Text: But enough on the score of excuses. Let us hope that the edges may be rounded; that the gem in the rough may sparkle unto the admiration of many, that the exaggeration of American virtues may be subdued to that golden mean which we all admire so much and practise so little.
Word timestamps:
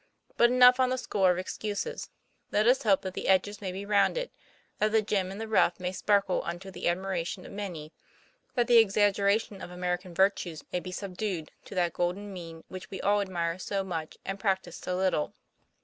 But 0.35 0.49
enough 0.49 0.79
on 0.79 0.89
the 0.89 0.97
score 0.97 1.29
of 1.29 1.37
excuses. 1.37 2.09
Let 2.51 2.65
us 2.65 2.81
hope 2.81 3.03
that 3.03 3.13
the 3.13 3.27
edges 3.27 3.61
may 3.61 3.71
be 3.71 3.85
rounded; 3.85 4.31
that 4.79 4.91
the 4.93 5.03
gem 5.03 5.29
in 5.31 5.37
the 5.37 5.47
rough 5.47 5.79
may 5.79 5.91
sparkle 5.91 6.41
unto 6.43 6.71
the 6.71 6.87
admiration 6.89 7.45
of 7.45 7.51
many, 7.51 7.93
that 8.55 8.65
the 8.65 8.79
exaggeration 8.79 9.61
of 9.61 9.69
American 9.69 10.15
virtues 10.15 10.63
may 10.73 10.79
be 10.79 10.91
subdued 10.91 11.51
to 11.65 11.75
that 11.75 11.93
golden 11.93 12.33
mean 12.33 12.63
which 12.67 12.89
we 12.89 12.99
all 12.99 13.21
admire 13.21 13.59
so 13.59 13.83
much 13.83 14.17
and 14.25 14.39
practise 14.39 14.77
so 14.77 14.95
little. 14.97 15.35